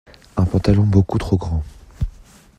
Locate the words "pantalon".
0.45-0.81